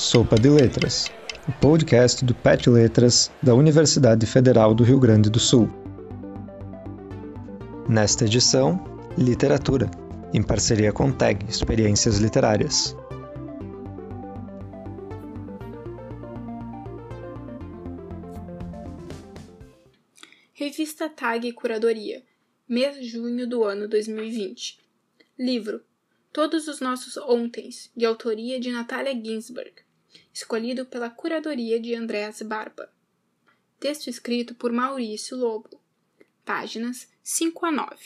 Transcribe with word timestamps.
Sopa 0.00 0.34
de 0.36 0.48
Letras, 0.48 1.12
o 1.46 1.52
podcast 1.60 2.24
do 2.24 2.34
PET 2.34 2.70
Letras 2.70 3.30
da 3.42 3.54
Universidade 3.54 4.24
Federal 4.24 4.74
do 4.74 4.82
Rio 4.82 4.98
Grande 4.98 5.28
do 5.28 5.38
Sul. 5.38 5.68
Nesta 7.86 8.24
edição, 8.24 8.82
Literatura, 9.18 9.90
em 10.32 10.42
parceria 10.42 10.90
com 10.90 11.12
TAG 11.12 11.44
Experiências 11.46 12.16
Literárias. 12.16 12.96
Revista 20.54 21.10
TAG 21.10 21.52
Curadoria, 21.52 22.22
mês 22.66 22.96
de 22.96 23.04
junho 23.04 23.46
do 23.46 23.64
ano 23.64 23.86
2020. 23.86 24.78
Livro 25.38 25.82
Todos 26.32 26.68
os 26.68 26.80
Nossos 26.80 27.18
Ontens, 27.18 27.90
de 27.94 28.06
autoria 28.06 28.58
de 28.58 28.72
Natalia 28.72 29.12
Ginsberg, 29.12 29.89
escolhido 30.32 30.86
pela 30.86 31.10
curadoria 31.10 31.78
de 31.80 31.94
Andréas 31.94 32.42
Barba. 32.42 32.92
Texto 33.78 34.08
escrito 34.08 34.54
por 34.54 34.72
Maurício 34.72 35.36
Lobo. 35.36 35.80
Páginas 36.44 37.08
5 37.22 37.66
a 37.66 37.72
9. 37.72 37.96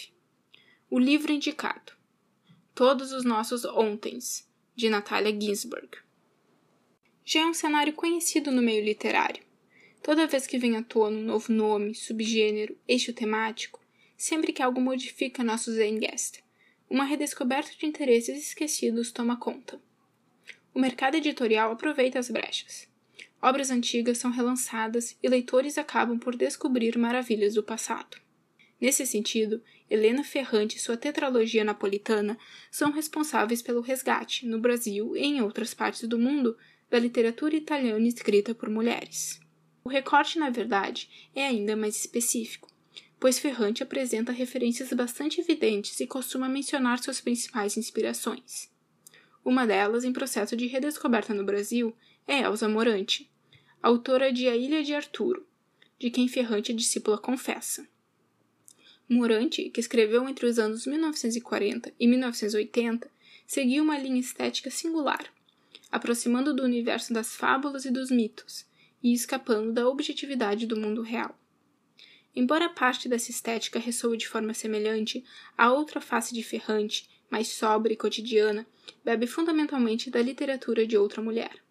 O 0.91 0.99
livro 0.99 1.33
indicado. 1.33 1.93
Todos 2.75 3.13
os 3.13 3.25
Nossos 3.25 3.65
Ontens, 3.65 4.49
de 4.75 4.91
Natalia 4.91 5.33
Ginsberg. 5.39 5.99
Já 7.25 7.41
é 7.41 7.47
um 7.47 7.55
cenário 7.55 7.93
conhecido 7.93 8.51
no 8.51 8.61
meio 8.61 8.85
literário. 8.85 9.43
Toda 10.03 10.27
vez 10.27 10.47
que 10.47 10.59
vem 10.59 10.77
à 10.77 10.83
tona 10.83 11.17
um 11.17 11.25
novo 11.25 11.53
nome, 11.53 11.95
subgênero, 11.95 12.77
eixo 12.87 13.13
temático, 13.13 13.81
sempre 14.17 14.53
que 14.53 14.63
algo 14.63 14.81
modifica 14.81 15.43
nosso 15.43 15.73
Zeitgeist, 15.73 16.45
uma 16.89 17.05
redescoberta 17.05 17.73
de 17.79 17.87
interesses 17.87 18.49
esquecidos 18.49 19.11
toma 19.11 19.39
conta. 19.39 19.81
O 20.75 20.81
mercado 20.81 21.15
editorial 21.15 21.71
aproveita 21.71 22.19
as 22.19 22.29
brechas. 22.29 22.89
Obras 23.41 23.71
antigas 23.71 24.19
são 24.19 24.33
relançadas 24.33 25.17
e 25.23 25.29
leitores 25.29 25.79
acabam 25.79 26.19
por 26.19 26.35
descobrir 26.35 26.99
maravilhas 26.99 27.55
do 27.55 27.63
passado. 27.63 28.17
Nesse 28.81 29.07
sentido, 29.07 29.63
Helena 29.89 30.25
Ferrante 30.25 30.77
e 30.77 30.81
sua 30.81 30.97
tetralogia 30.97 31.63
napolitana 31.63 32.37
são 32.73 32.91
responsáveis 32.91 33.63
pelo 33.63 33.81
resgate, 33.81 34.47
no 34.47 34.59
Brasil 34.59 35.17
e 35.17 35.21
em 35.21 35.41
outras 35.41 35.73
partes 35.73 36.09
do 36.09 36.19
mundo, 36.19 36.59
da 36.91 36.99
literatura 36.99 37.55
italiana 37.55 38.09
escrita 38.09 38.53
por 38.53 38.69
mulheres. 38.69 39.41
O 39.85 39.89
recorte, 39.89 40.41
na 40.41 40.51
verdade, 40.51 41.09
é 41.37 41.47
ainda 41.47 41.77
mais 41.77 41.97
específico, 41.97 42.69
pois 43.21 43.39
Ferrante 43.39 43.85
apresenta 43.85 44.33
referências 44.33 44.93
bastante 44.93 45.41
evidentes 45.41 46.01
e 46.01 46.07
costuma 46.07 46.49
mencionar 46.49 46.99
suas 46.99 47.21
principais 47.21 47.77
inspirações. 47.77 48.74
Uma 49.45 49.67
delas, 49.67 50.05
em 50.05 50.13
processo 50.13 50.57
de 50.57 50.67
redescoberta 50.67 51.35
no 51.35 51.45
Brasil, 51.45 51.95
é 52.27 52.41
Elsa 52.41 52.67
Morante, 52.67 53.31
autora 53.83 54.33
de 54.33 54.49
A 54.49 54.57
Ilha 54.57 54.83
de 54.83 54.95
Arturo, 54.95 55.47
de 55.99 56.11
quem 56.11 56.27
Ferrante 56.27 56.73
é 56.73 56.75
discípula 56.75 57.19
confessa. 57.19 57.87
Morante, 59.07 59.69
que 59.69 59.81
escreveu 59.81 60.27
entre 60.27 60.47
os 60.47 60.59
anos 60.59 60.87
1940 60.87 61.93
e 62.01 62.07
1980, 62.07 63.11
seguiu 63.47 63.85
uma 63.85 63.99
linha 63.99 64.19
estética 64.19 64.71
singular, 64.71 65.31
aproximando 65.93 66.55
do 66.55 66.65
universo 66.65 67.13
das 67.13 67.37
fábulas 67.37 67.85
e 67.85 67.91
dos 67.91 68.11
mitos, 68.11 68.65
e 69.03 69.13
escapando 69.13 69.73
da 69.73 69.87
objetividade 69.87 70.67
do 70.67 70.81
mundo 70.81 71.03
real. 71.03 71.39
Embora 72.35 72.71
parte 72.71 73.11
dessa 73.11 73.31
estética 73.31 73.79
ressoe 73.79 74.17
de 74.17 74.27
forma 74.27 74.55
semelhante, 74.55 75.23
a 75.57 75.71
outra 75.71 76.01
face 76.01 76.33
de 76.33 76.43
Ferrante, 76.43 77.09
mais 77.31 77.49
sóbria 77.49 77.95
e 77.95 77.97
cotidiana, 77.97 78.67
bebe 79.05 79.27
fundamentalmente 79.27 80.11
da 80.11 80.21
literatura 80.21 80.87
de 80.87 80.97
outra 80.97 81.23
mulher. 81.23 81.63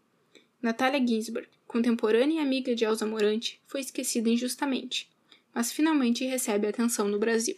Natalia 0.61 1.05
Ginsberg, 1.05 1.49
contemporânea 1.67 2.35
e 2.35 2.39
amiga 2.39 2.75
de 2.75 2.85
Elsa 2.85 3.05
Morante, 3.05 3.61
foi 3.65 3.81
esquecida 3.81 4.29
injustamente, 4.29 5.09
mas 5.53 5.71
finalmente 5.71 6.25
recebe 6.25 6.67
atenção 6.67 7.07
no 7.07 7.19
Brasil. 7.19 7.57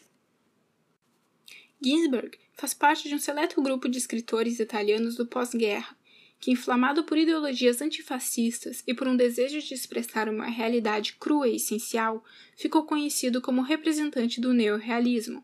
Ginsberg 1.81 2.37
faz 2.53 2.73
parte 2.73 3.07
de 3.07 3.15
um 3.15 3.19
seleto 3.19 3.61
grupo 3.61 3.87
de 3.87 3.97
escritores 3.97 4.59
italianos 4.59 5.15
do 5.15 5.25
pós-guerra 5.25 5.95
que, 6.39 6.51
inflamado 6.51 7.03
por 7.03 7.17
ideologias 7.17 7.81
antifascistas 7.81 8.83
e 8.85 8.93
por 8.93 9.07
um 9.07 9.15
desejo 9.15 9.59
de 9.59 9.73
expressar 9.73 10.29
uma 10.29 10.47
realidade 10.47 11.15
crua 11.19 11.47
e 11.47 11.55
essencial, 11.55 12.23
ficou 12.55 12.85
conhecido 12.85 13.41
como 13.41 13.61
representante 13.61 14.39
do 14.39 14.53
neorrealismo, 14.53 15.43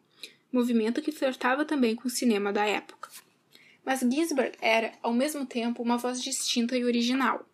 movimento 0.51 1.01
que 1.01 1.11
flertava 1.11 1.65
também 1.65 1.95
com 1.95 2.07
o 2.07 2.11
cinema 2.11 2.51
da 2.51 2.65
época. 2.65 3.09
Mas 3.85 4.01
Ginsberg 4.01 4.57
era, 4.61 4.93
ao 5.01 5.13
mesmo 5.13 5.45
tempo, 5.45 5.81
uma 5.81 5.97
voz 5.97 6.21
distinta 6.21 6.77
e 6.77 6.85
original. 6.85 7.47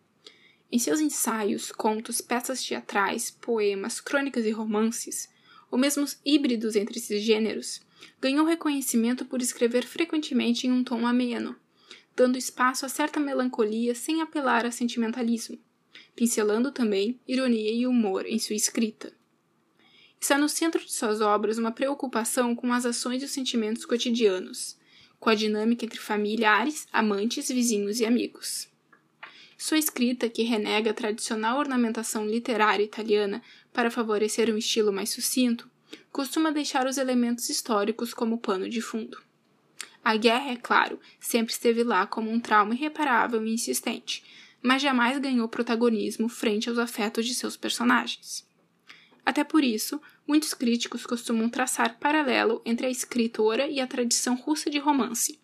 Em 0.70 0.78
seus 0.78 1.00
ensaios, 1.00 1.72
contos, 1.72 2.20
peças 2.20 2.62
teatrais, 2.62 3.30
poemas, 3.30 4.00
crônicas 4.00 4.44
e 4.44 4.50
romances, 4.50 5.28
ou 5.70 5.78
mesmo 5.78 6.04
híbridos 6.24 6.76
entre 6.76 6.98
esses 6.98 7.22
gêneros, 7.22 7.80
ganhou 8.20 8.46
reconhecimento 8.46 9.24
por 9.24 9.40
escrever 9.40 9.86
frequentemente 9.86 10.66
em 10.66 10.72
um 10.72 10.84
tom 10.84 11.06
ameno, 11.06 11.56
dando 12.14 12.36
espaço 12.36 12.84
a 12.84 12.88
certa 12.88 13.18
melancolia 13.18 13.94
sem 13.94 14.20
apelar 14.20 14.66
a 14.66 14.70
sentimentalismo, 14.70 15.58
pincelando 16.14 16.70
também 16.70 17.18
ironia 17.26 17.72
e 17.72 17.86
humor 17.86 18.26
em 18.26 18.38
sua 18.38 18.56
escrita. 18.56 19.17
Está 20.20 20.36
no 20.36 20.48
centro 20.48 20.84
de 20.84 20.92
suas 20.92 21.20
obras 21.20 21.58
uma 21.58 21.70
preocupação 21.70 22.54
com 22.54 22.72
as 22.72 22.84
ações 22.84 23.22
e 23.22 23.24
os 23.24 23.30
sentimentos 23.30 23.84
cotidianos, 23.84 24.76
com 25.20 25.30
a 25.30 25.34
dinâmica 25.34 25.84
entre 25.84 26.00
familiares, 26.00 26.86
amantes, 26.92 27.48
vizinhos 27.48 28.00
e 28.00 28.06
amigos. 28.06 28.68
Sua 29.56 29.78
escrita, 29.78 30.28
que 30.28 30.42
renega 30.42 30.90
a 30.90 30.94
tradicional 30.94 31.58
ornamentação 31.58 32.26
literária 32.26 32.84
italiana 32.84 33.42
para 33.72 33.90
favorecer 33.90 34.52
um 34.52 34.58
estilo 34.58 34.92
mais 34.92 35.10
sucinto, 35.10 35.70
costuma 36.12 36.50
deixar 36.50 36.86
os 36.86 36.98
elementos 36.98 37.48
históricos 37.48 38.12
como 38.12 38.38
pano 38.38 38.68
de 38.68 38.80
fundo. 38.80 39.20
A 40.04 40.16
guerra, 40.16 40.52
é 40.52 40.56
claro, 40.56 41.00
sempre 41.20 41.52
esteve 41.52 41.82
lá 41.84 42.06
como 42.06 42.30
um 42.30 42.40
trauma 42.40 42.74
irreparável 42.74 43.44
e 43.44 43.52
insistente, 43.52 44.24
mas 44.62 44.82
jamais 44.82 45.18
ganhou 45.18 45.48
protagonismo 45.48 46.28
frente 46.28 46.68
aos 46.68 46.78
afetos 46.78 47.26
de 47.26 47.34
seus 47.34 47.56
personagens. 47.56 48.47
Até 49.28 49.44
por 49.44 49.62
isso, 49.62 50.00
muitos 50.26 50.54
críticos 50.54 51.04
costumam 51.04 51.50
traçar 51.50 51.98
paralelo 51.98 52.62
entre 52.64 52.86
a 52.86 52.90
escritora 52.90 53.68
e 53.68 53.78
a 53.78 53.86
tradição 53.86 54.34
russa 54.34 54.70
de 54.70 54.78
romance, 54.78 55.38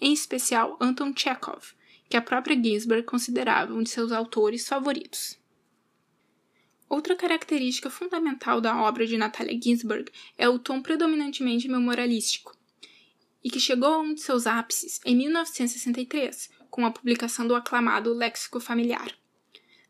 em 0.00 0.12
especial 0.12 0.76
Anton 0.80 1.14
Chekhov, 1.14 1.62
que 2.10 2.16
a 2.16 2.20
própria 2.20 2.60
Ginsberg 2.60 3.04
considerava 3.04 3.72
um 3.72 3.84
de 3.84 3.90
seus 3.90 4.10
autores 4.10 4.66
favoritos. 4.66 5.38
Outra 6.88 7.14
característica 7.14 7.88
fundamental 7.88 8.60
da 8.60 8.76
obra 8.82 9.06
de 9.06 9.16
Natalia 9.16 9.56
Ginsberg 9.62 10.10
é 10.36 10.48
o 10.48 10.58
tom 10.58 10.82
predominantemente 10.82 11.68
memorialístico, 11.68 12.58
e 13.44 13.48
que 13.48 13.60
chegou 13.60 13.94
a 13.94 14.00
um 14.00 14.14
de 14.14 14.20
seus 14.20 14.48
ápices 14.48 15.00
em 15.04 15.14
1963, 15.14 16.50
com 16.68 16.84
a 16.84 16.90
publicação 16.90 17.46
do 17.46 17.54
aclamado 17.54 18.12
Léxico 18.12 18.58
Familiar. 18.58 19.16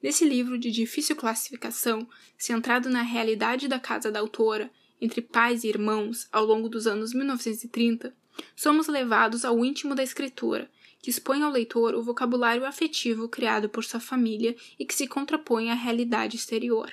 Nesse 0.03 0.25
livro 0.25 0.59
de 0.59 0.71
difícil 0.71 1.17
classificação, 1.17 2.09
centrado 2.37 2.89
na 2.89 3.03
realidade 3.03 3.67
da 3.67 3.81
casa 3.81 4.11
da 4.11 4.21
autora, 4.21 4.71
entre 5.01 5.21
pais 5.21 5.65
e 5.65 5.69
irmãos, 5.69 6.29
ao 6.33 6.45
longo 6.45 6.69
dos 6.69 6.87
anos 6.87 7.13
1930, 7.13 8.15
somos 8.55 8.87
levados 8.87 9.45
ao 9.45 9.65
íntimo 9.65 9.95
da 9.95 10.03
escritora, 10.03 10.71
que 11.01 11.11
expõe 11.11 11.43
ao 11.43 11.51
leitor 11.51 11.95
o 11.95 12.03
vocabulário 12.03 12.65
afetivo 12.65 13.29
criado 13.29 13.69
por 13.69 13.85
sua 13.85 14.01
família 14.01 14.57
e 14.79 14.85
que 14.85 14.95
se 14.95 15.07
contrapõe 15.07 15.71
à 15.71 15.75
realidade 15.75 16.37
exterior 16.37 16.93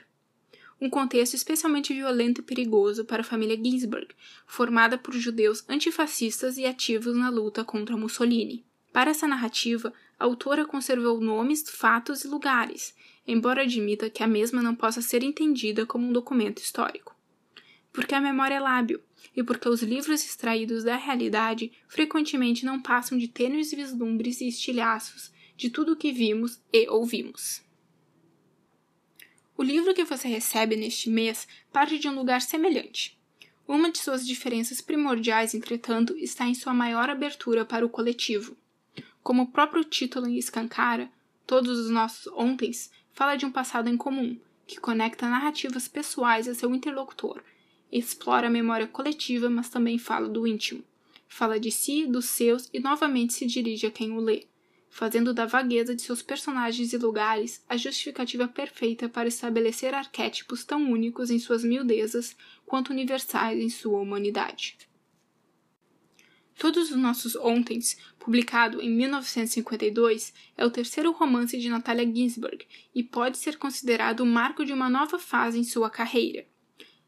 um 0.79 0.89
contexto 0.89 1.35
especialmente 1.35 1.93
violento 1.93 2.41
e 2.41 2.43
perigoso 2.43 3.05
para 3.05 3.21
a 3.21 3.25
família 3.25 3.55
Ginsberg, 3.55 4.09
formada 4.45 4.97
por 4.97 5.13
judeus 5.13 5.63
antifascistas 5.69 6.57
e 6.57 6.65
ativos 6.65 7.15
na 7.15 7.29
luta 7.29 7.63
contra 7.63 7.97
Mussolini. 7.97 8.65
Para 8.91 9.11
essa 9.11 9.27
narrativa, 9.27 9.93
a 10.19 10.25
autora 10.25 10.65
conservou 10.65 11.19
nomes, 11.19 11.69
fatos 11.69 12.23
e 12.23 12.27
lugares, 12.27 12.95
embora 13.27 13.63
admita 13.63 14.09
que 14.09 14.23
a 14.23 14.27
mesma 14.27 14.61
não 14.61 14.75
possa 14.75 15.01
ser 15.01 15.23
entendida 15.23 15.85
como 15.85 16.07
um 16.07 16.13
documento 16.13 16.59
histórico. 16.59 17.15
Porque 17.91 18.15
a 18.15 18.21
memória 18.21 18.55
é 18.55 18.59
lábil, 18.59 19.01
e 19.35 19.43
porque 19.43 19.67
os 19.67 19.81
livros 19.81 20.23
extraídos 20.23 20.83
da 20.83 20.95
realidade 20.95 21.71
frequentemente 21.87 22.65
não 22.65 22.81
passam 22.81 23.17
de 23.17 23.27
tênues 23.27 23.71
vislumbres 23.71 24.41
e 24.41 24.47
estilhaços 24.47 25.31
de 25.57 25.69
tudo 25.69 25.93
o 25.93 25.95
que 25.95 26.11
vimos 26.11 26.61
e 26.71 26.87
ouvimos. 26.89 27.63
O 29.57 29.63
livro 29.63 29.93
que 29.93 30.03
você 30.03 30.27
recebe 30.27 30.75
neste 30.75 31.09
mês 31.09 31.47
parte 31.71 31.97
de 31.97 32.09
um 32.09 32.15
lugar 32.15 32.41
semelhante. 32.41 33.17
Uma 33.67 33.89
de 33.89 33.97
suas 33.97 34.27
diferenças 34.27 34.81
primordiais, 34.81 35.55
entretanto, 35.55 36.15
está 36.17 36.45
em 36.45 36.53
sua 36.53 36.73
maior 36.73 37.09
abertura 37.09 37.65
para 37.65 37.85
o 37.85 37.89
coletivo. 37.89 38.57
Como 39.25 39.41
o 39.41 39.47
próprio 39.47 39.83
título 39.83 40.27
escancara, 40.29 41.09
Todos 41.47 41.79
os 41.79 41.89
Nossos 41.89 42.31
Ontens 42.33 42.91
fala 43.11 43.35
de 43.35 43.43
um 43.43 43.51
passado 43.51 43.89
em 43.89 43.97
comum, 43.97 44.39
que 44.67 44.79
conecta 44.79 45.27
narrativas 45.27 45.87
pessoais 45.87 46.47
a 46.47 46.53
seu 46.53 46.75
interlocutor, 46.75 47.41
explora 47.91 48.45
a 48.45 48.51
memória 48.51 48.85
coletiva, 48.85 49.49
mas 49.49 49.67
também 49.67 49.97
fala 49.97 50.29
do 50.29 50.45
íntimo. 50.45 50.83
Fala 51.27 51.59
de 51.59 51.71
si, 51.71 52.05
dos 52.05 52.25
seus 52.25 52.69
e 52.71 52.79
novamente 52.79 53.33
se 53.33 53.47
dirige 53.47 53.87
a 53.87 53.91
quem 53.91 54.11
o 54.11 54.19
lê. 54.19 54.45
fazendo 54.91 55.33
da 55.33 55.47
vagueza 55.47 55.95
de 55.95 56.03
seus 56.03 56.21
personagens 56.21 56.93
e 56.93 56.97
lugares 56.97 57.65
a 57.67 57.75
justificativa 57.75 58.47
perfeita 58.47 59.09
para 59.09 59.27
estabelecer 59.27 59.95
arquétipos 59.95 60.63
tão 60.63 60.91
únicos 60.91 61.31
em 61.31 61.39
suas 61.39 61.63
miudezas 61.63 62.37
quanto 62.63 62.91
universais 62.91 63.59
em 63.59 63.69
sua 63.69 63.99
humanidade. 63.99 64.77
Todos 66.57 66.89
os 66.89 66.95
Nossos 66.95 67.35
Ontens, 67.35 67.97
publicado 68.17 68.81
em 68.81 68.89
1952, 68.89 70.33
é 70.57 70.65
o 70.65 70.71
terceiro 70.71 71.11
romance 71.11 71.57
de 71.57 71.67
Natalia 71.69 72.05
Ginsburg 72.05 72.65
e 72.93 73.03
pode 73.03 73.37
ser 73.37 73.57
considerado 73.57 74.21
o 74.21 74.25
marco 74.25 74.63
de 74.63 74.71
uma 74.71 74.89
nova 74.89 75.19
fase 75.19 75.59
em 75.59 75.65
sua 75.65 75.89
carreira. 75.89 76.47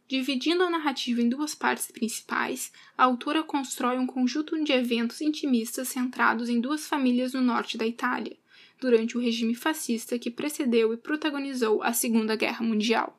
Dividindo 0.06 0.64
a 0.64 0.70
narrativa 0.70 1.22
em 1.22 1.30
duas 1.30 1.56
partes 1.56 1.90
principais, 1.90 2.72
a 2.98 3.06
autora 3.06 3.42
constrói 3.42 3.98
um 3.98 4.06
conjunto 4.06 4.62
de 4.64 4.74
eventos 4.74 5.22
intimistas 5.22 5.88
centrados 5.88 6.50
em 6.50 6.60
duas 6.60 6.86
famílias 6.86 7.34
no 7.34 7.42
norte 7.42 7.78
da 7.78 7.88
Itália, 7.88 8.38
durante 8.82 9.18
o 9.18 9.22
regime 9.22 9.56
fascista 9.56 10.20
que 10.20 10.30
precedeu 10.30 10.94
e 10.94 10.98
protagonizou 10.98 11.82
a 11.82 11.94
Segunda 11.94 12.36
Guerra 12.36 12.66
Mundial 12.66 13.18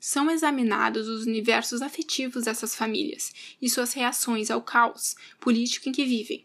são 0.00 0.30
examinados 0.30 1.08
os 1.08 1.26
universos 1.26 1.82
afetivos 1.82 2.44
dessas 2.44 2.74
famílias 2.74 3.32
e 3.60 3.68
suas 3.68 3.92
reações 3.92 4.50
ao 4.50 4.62
caos 4.62 5.16
político 5.40 5.88
em 5.88 5.92
que 5.92 6.04
vivem. 6.04 6.44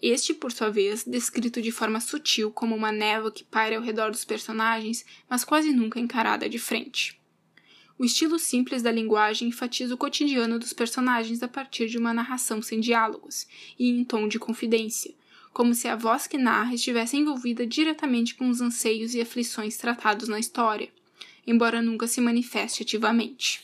Este, 0.00 0.34
por 0.34 0.52
sua 0.52 0.70
vez, 0.70 1.04
descrito 1.04 1.62
de 1.62 1.70
forma 1.70 2.00
sutil 2.00 2.50
como 2.50 2.74
uma 2.74 2.92
névoa 2.92 3.32
que 3.32 3.44
paira 3.44 3.76
ao 3.76 3.82
redor 3.82 4.10
dos 4.10 4.24
personagens, 4.24 5.04
mas 5.28 5.44
quase 5.44 5.72
nunca 5.72 5.98
encarada 5.98 6.48
de 6.48 6.58
frente. 6.58 7.18
O 7.98 8.04
estilo 8.04 8.38
simples 8.38 8.82
da 8.82 8.90
linguagem 8.90 9.48
enfatiza 9.48 9.94
o 9.94 9.98
cotidiano 9.98 10.58
dos 10.58 10.72
personagens 10.72 11.42
a 11.42 11.48
partir 11.48 11.88
de 11.88 11.96
uma 11.96 12.12
narração 12.12 12.60
sem 12.60 12.80
diálogos 12.80 13.46
e 13.78 13.88
em 13.88 14.04
tom 14.04 14.26
de 14.26 14.38
confidência, 14.38 15.14
como 15.52 15.74
se 15.74 15.86
a 15.86 15.94
voz 15.94 16.26
que 16.26 16.36
narra 16.36 16.74
estivesse 16.74 17.16
envolvida 17.16 17.64
diretamente 17.66 18.34
com 18.34 18.48
os 18.48 18.60
anseios 18.60 19.14
e 19.14 19.20
aflições 19.20 19.76
tratados 19.76 20.28
na 20.28 20.40
história 20.40 20.90
embora 21.46 21.82
nunca 21.82 22.06
se 22.06 22.20
manifeste 22.20 22.82
ativamente. 22.82 23.62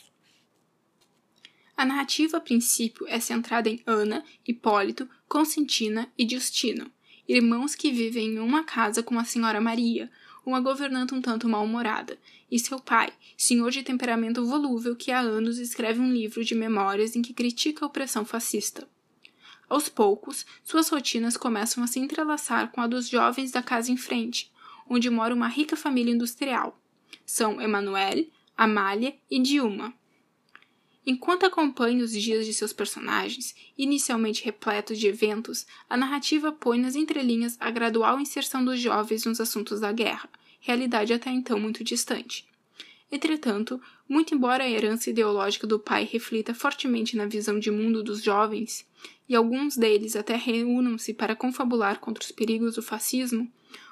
A 1.77 1.85
narrativa, 1.85 2.37
a 2.37 2.41
princípio, 2.41 3.07
é 3.09 3.19
centrada 3.19 3.69
em 3.69 3.81
Ana, 3.87 4.23
Hipólito, 4.47 5.09
Constantina 5.27 6.13
e 6.19 6.29
Justino, 6.29 6.91
irmãos 7.27 7.75
que 7.75 7.91
vivem 7.91 8.35
em 8.35 8.39
uma 8.39 8.65
casa 8.65 9.03
com 9.03 9.19
a 9.19 9.25
senhora 9.25 9.61
Maria, 9.61 10.11
uma 10.45 10.61
governanta 10.61 11.15
um 11.15 11.23
tanto 11.23 11.49
mal-humorada, 11.49 12.19
e 12.51 12.59
seu 12.59 12.79
pai, 12.79 13.13
senhor 13.37 13.71
de 13.71 13.83
temperamento 13.83 14.45
volúvel 14.45 14.97
que 14.97 15.11
há 15.11 15.21
anos 15.21 15.59
escreve 15.59 16.01
um 16.01 16.13
livro 16.13 16.45
de 16.45 16.55
memórias 16.55 17.15
em 17.17 17.23
que 17.23 17.33
critica 17.33 17.85
a 17.85 17.89
opressão 17.89 18.25
fascista. 18.25 18.89
Aos 19.69 19.89
poucos, 19.89 20.45
suas 20.65 20.89
rotinas 20.89 21.37
começam 21.37 21.83
a 21.83 21.87
se 21.87 22.01
entrelaçar 22.01 22.73
com 22.73 22.81
a 22.81 22.87
dos 22.87 23.09
jovens 23.09 23.53
da 23.53 23.63
casa 23.63 23.93
em 23.93 23.97
frente, 23.97 24.51
onde 24.89 25.09
mora 25.09 25.35
uma 25.35 25.47
rica 25.47 25.77
família 25.77 26.13
industrial, 26.13 26.79
são 27.25 27.61
Emanuele, 27.61 28.33
Amália 28.57 29.15
e 29.31 29.41
Dilma. 29.41 29.95
Enquanto 31.07 31.47
acompanha 31.47 32.05
os 32.05 32.13
dias 32.13 32.45
de 32.45 32.53
seus 32.53 32.73
personagens, 32.73 33.55
inicialmente 33.77 34.45
repletos 34.45 34.99
de 34.99 35.07
eventos, 35.07 35.67
a 35.89 35.97
narrativa 35.97 36.53
põe 36.53 36.79
nas 36.79 36.95
entrelinhas 36.95 37.57
a 37.59 37.71
gradual 37.71 38.21
inserção 38.21 38.65
dos 38.65 38.79
jovens 38.79 39.25
nos 39.25 39.41
assuntos 39.41 39.81
da 39.81 39.93
guerra, 39.93 40.29
realidade 40.61 41.13
até 41.13 41.31
então 41.31 41.59
muito 41.59 41.83
distante. 41.83 42.47
Entretanto, 43.11 43.81
muito 44.09 44.35
embora 44.35 44.63
a 44.63 44.71
herança 44.71 45.11
ideológica 45.11 45.67
do 45.67 45.79
pai 45.79 46.05
reflita 46.05 46.55
fortemente 46.55 47.17
na 47.17 47.27
visão 47.27 47.59
de 47.59 47.71
mundo 47.71 48.05
dos 48.05 48.23
jovens, 48.23 48.87
e 49.29 49.35
alguns 49.35 49.77
deles 49.77 50.15
até 50.15 50.37
reúnam-se 50.37 51.15
para 51.15 51.35
confabular 51.35 51.99
contra 51.99 52.23
os 52.23 52.31
perigos 52.31 52.75
do 52.75 52.83
fascismo, 52.83 53.51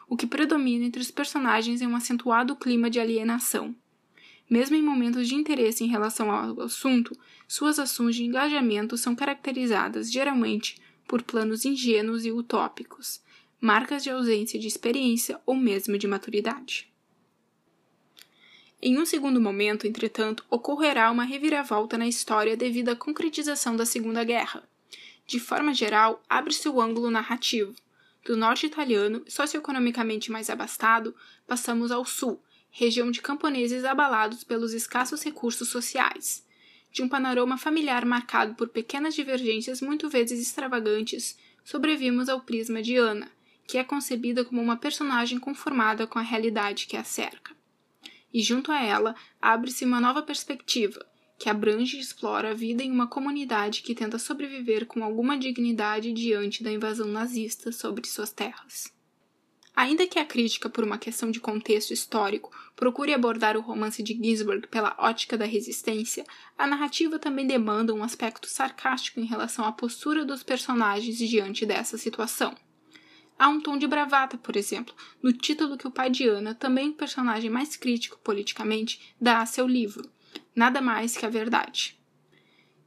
o 0.09 0.17
que 0.17 0.27
predomina 0.27 0.87
entre 0.87 1.03
os 1.03 1.11
personagens 1.11 1.83
é 1.83 1.87
um 1.87 1.95
acentuado 1.95 2.57
clima 2.57 2.89
de 2.89 2.99
alienação. 2.99 3.75
Mesmo 4.49 4.75
em 4.75 4.83
momentos 4.83 5.29
de 5.29 5.35
interesse 5.35 5.85
em 5.85 5.89
relação 5.89 6.31
ao 6.31 6.63
assunto, 6.63 7.15
suas 7.47 7.79
ações 7.79 8.17
de 8.17 8.25
engajamento 8.25 8.97
são 8.97 9.15
caracterizadas, 9.15 10.11
geralmente, 10.11 10.81
por 11.07 11.23
planos 11.23 11.67
ingênuos 11.67 12.25
e 12.25 12.33
utópicos, 12.33 13.21
marcas 13.61 14.03
de 14.03 14.11
ausência 14.11 14.59
de 14.59 14.67
experiência 14.67 15.39
ou 15.45 15.55
mesmo 15.55 15.99
de 15.99 16.07
maturidade. 16.07 16.89
Em 18.81 18.97
um 18.97 19.05
segundo 19.05 19.41
momento, 19.41 19.87
entretanto, 19.87 20.45
ocorrerá 20.49 21.11
uma 21.11 21.25
reviravolta 21.25 21.99
na 21.99 22.07
história 22.07 22.57
devido 22.57 22.91
à 22.91 22.97
concretização 22.97 23.77
da 23.77 23.85
Segunda 23.85 24.23
Guerra. 24.23 24.63
De 25.27 25.41
forma 25.41 25.75
geral, 25.75 26.23
abre-se 26.29 26.69
o 26.69 26.81
ângulo 26.81 27.11
narrativo, 27.11 27.75
do 28.29 28.37
norte 28.37 28.67
italiano, 28.67 29.25
socioeconomicamente 29.27 30.31
mais 30.31 30.51
abastado, 30.51 31.17
passamos 31.47 31.91
ao 31.91 32.05
sul, 32.05 32.43
região 32.71 33.11
de 33.11 33.23
camponeses 33.23 33.87
abalados 33.87 34.45
pelos 34.45 34.75
escassos 34.75 35.23
recursos 35.23 35.71
sociais. 35.71 36.47
De 36.93 37.03
um 37.03 37.09
panorama 37.09 37.57
familiar 37.57 38.05
marcado 38.05 38.55
por 38.55 38.69
pequenas 38.69 39.15
divergências 39.15 39.81
muito 39.81 40.11
vezes 40.11 40.43
extravagantes, 40.43 41.39
sobrevimos 41.65 42.29
ao 42.29 42.43
prisma 42.43 42.83
de 42.83 42.97
Ana, 42.97 43.33
que 43.67 43.79
é 43.79 43.85
concebida 43.85 44.45
como 44.45 44.61
uma 44.61 44.77
personagem 44.77 45.39
conformada 45.39 46.07
com 46.07 46.19
a 46.19 46.23
realidade 46.23 46.87
que 46.87 46.99
a 46.99 47.05
cerca. 47.05 47.57
E 48.33 48.43
junto 48.43 48.71
a 48.71 48.83
ela 48.83 49.17
abre-se 49.41 49.87
uma 49.87 50.03
nova 50.03 50.23
perspectiva, 50.23 51.03
que 51.39 51.49
abrange 51.49 51.97
e 51.97 52.01
explora 52.01 52.51
a 52.51 52.55
vida 52.55 52.83
em 52.83 52.91
uma 52.91 53.07
comunidade 53.07 53.83
que 53.83 53.95
tenta 53.95 54.19
sobreviver 54.19 54.87
com 54.87 55.05
alguma 55.05 55.39
dignidade 55.39 56.13
diante 56.13 56.63
da 56.65 56.73
invasão 56.73 57.07
nazista 57.07 57.71
sobre 57.71 58.07
suas 58.09 58.33
terras. 58.33 58.93
Ainda 59.79 60.09
que 60.09 60.19
a 60.19 60.25
crítica, 60.25 60.69
por 60.69 60.83
uma 60.83 60.99
questão 60.99 61.31
de 61.31 61.39
contexto 61.39 61.93
histórico, 61.93 62.51
procure 62.75 63.15
abordar 63.15 63.57
o 63.57 63.61
romance 63.61 64.03
de 64.03 64.13
Ginsberg 64.13 64.67
pela 64.67 64.97
ótica 64.99 65.39
da 65.39 65.45
resistência, 65.45 66.25
a 66.59 66.67
narrativa 66.67 67.17
também 67.17 67.47
demanda 67.47 67.95
um 67.95 68.03
aspecto 68.03 68.49
sarcástico 68.49 69.21
em 69.21 69.25
relação 69.25 69.65
à 69.65 69.71
postura 69.71 70.25
dos 70.25 70.43
personagens 70.43 71.17
diante 71.17 71.65
dessa 71.65 71.97
situação. 71.97 72.57
Há 73.39 73.49
um 73.49 73.61
tom 73.61 73.79
de 73.79 73.87
bravata, 73.87 74.37
por 74.37 74.57
exemplo, 74.57 74.93
no 75.23 75.33
título 75.33 75.79
que 75.79 75.87
o 75.87 75.93
pai 75.93 76.11
de 76.11 76.27
Ana, 76.27 76.57
também 76.57 76.89
o 76.89 76.95
personagem 76.95 77.49
mais 77.49 77.77
crítico 77.77 78.19
politicamente, 78.19 79.15
dá 79.21 79.41
a 79.41 79.47
seu 79.47 79.65
livro, 79.65 80.11
nada 80.59 80.81
mais 80.81 81.17
que 81.17 81.25
a 81.25 81.29
verdade. 81.29 81.97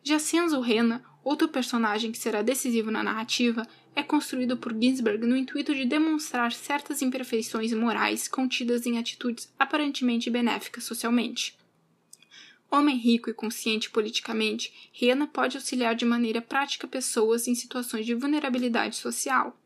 Já 0.03 0.19
Senzo 0.19 0.59
Rena, 0.59 1.01
outro 1.23 1.47
personagem 1.47 2.11
que 2.11 2.17
será 2.17 2.41
decisivo 2.41 2.91
na 2.91 3.01
narrativa, 3.01 3.65
é 3.95 4.03
construído 4.03 4.57
por 4.57 4.73
Ginsberg 4.73 5.25
no 5.25 5.37
intuito 5.37 5.73
de 5.73 5.85
demonstrar 5.85 6.51
certas 6.51 7.01
imperfeições 7.01 7.71
morais 7.71 8.27
contidas 8.27 8.85
em 8.85 8.97
atitudes 8.97 9.49
aparentemente 9.57 10.29
benéficas 10.29 10.83
socialmente. 10.83 11.57
Homem 12.69 12.97
rico 12.97 13.29
e 13.29 13.33
consciente 13.33 13.89
politicamente, 13.89 14.73
Rena 14.91 15.25
pode 15.25 15.55
auxiliar 15.55 15.95
de 15.95 16.05
maneira 16.05 16.41
prática 16.41 16.87
pessoas 16.87 17.47
em 17.47 17.55
situações 17.55 18.05
de 18.05 18.15
vulnerabilidade 18.15 18.97
social. 18.97 19.57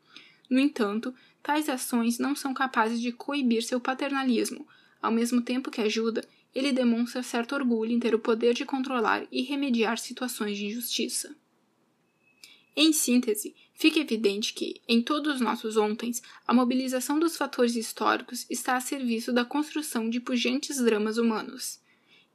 No 0.48 0.60
entanto, 0.60 1.14
tais 1.42 1.70
ações 1.70 2.20
não 2.20 2.36
são 2.36 2.54
capazes 2.54 3.02
de 3.02 3.12
coibir 3.12 3.64
seu 3.64 3.80
paternalismo, 3.80 4.68
ao 5.02 5.12
mesmo 5.12 5.42
tempo 5.42 5.72
que 5.72 5.82
ajuda, 5.82 6.28
ele 6.56 6.72
demonstra 6.72 7.22
certo 7.22 7.54
orgulho 7.54 7.92
em 7.92 8.00
ter 8.00 8.16
o 8.16 8.20
poder 8.20 8.54
de 8.54 8.64
controlar 8.64 9.28
e 9.30 9.42
remediar 9.42 9.98
situações 9.98 10.58
de 10.58 10.68
injustiça. 10.68 11.36
Em 12.78 12.94
síntese, 12.94 13.54
fica 13.74 14.00
evidente 14.00 14.54
que, 14.54 14.82
em 14.88 15.02
todos 15.02 15.36
os 15.36 15.42
nossos 15.42 15.76
ontens, 15.76 16.22
a 16.48 16.54
mobilização 16.54 17.20
dos 17.20 17.36
fatores 17.36 17.76
históricos 17.76 18.46
está 18.50 18.76
a 18.78 18.82
serviço 18.82 19.34
da 19.34 19.46
construção 19.46 20.10
de 20.10 20.20
pujantes 20.20 20.78
dramas 20.78 21.18
humanos. 21.18 21.80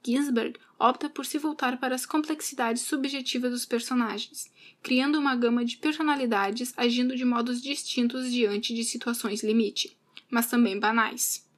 Ginsberg 0.02 0.58
opta 0.78 1.10
por 1.10 1.26
se 1.26 1.36
voltar 1.36 1.78
para 1.78 1.94
as 1.94 2.06
complexidades 2.06 2.82
subjetivas 2.82 3.50
dos 3.50 3.66
personagens, 3.66 4.50
criando 4.82 5.18
uma 5.18 5.36
gama 5.36 5.62
de 5.62 5.76
personalidades 5.76 6.72
agindo 6.76 7.14
de 7.14 7.24
modos 7.24 7.60
distintos 7.60 8.32
diante 8.32 8.72
de 8.72 8.82
situações 8.82 9.42
limite, 9.42 9.94
mas 10.30 10.46
também 10.46 10.78
banais. 10.78 11.50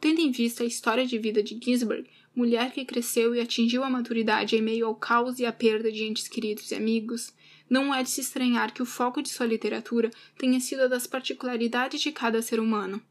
Tendo 0.00 0.20
em 0.20 0.30
vista 0.30 0.62
a 0.62 0.66
história 0.66 1.06
de 1.06 1.18
vida 1.18 1.42
de 1.42 1.58
Ginsberg, 1.62 2.08
mulher 2.34 2.72
que 2.72 2.86
cresceu 2.86 3.34
e 3.34 3.40
atingiu 3.40 3.84
a 3.84 3.90
maturidade 3.90 4.56
em 4.56 4.62
meio 4.62 4.86
ao 4.86 4.94
caos 4.94 5.38
e 5.38 5.44
à 5.44 5.52
perda 5.52 5.92
de 5.92 6.04
entes 6.04 6.26
queridos 6.26 6.70
e 6.70 6.74
amigos, 6.74 7.34
não 7.68 7.94
é 7.94 8.02
de 8.02 8.08
se 8.08 8.22
estranhar 8.22 8.72
que 8.72 8.82
o 8.82 8.86
foco 8.86 9.22
de 9.22 9.28
sua 9.28 9.46
literatura 9.46 10.10
tenha 10.38 10.58
sido 10.58 10.84
a 10.84 10.86
das 10.86 11.06
particularidades 11.06 12.00
de 12.00 12.10
cada 12.10 12.40
ser 12.40 12.58
humano. 12.58 13.02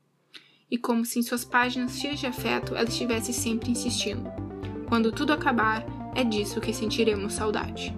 E 0.70 0.78
como 0.78 1.06
se 1.06 1.20
em 1.20 1.24
suas 1.24 1.46
páginas 1.46 2.00
cheias 2.00 2.20
de 2.20 2.26
afeto 2.26 2.76
ela 2.76 2.90
estivesse 2.90 3.34
sempre 3.34 3.70
insistindo: 3.70 4.24
quando 4.88 5.12
tudo 5.12 5.32
acabar, 5.32 5.86
é 6.16 6.24
disso 6.24 6.60
que 6.60 6.74
sentiremos 6.74 7.34
saudade. 7.34 7.94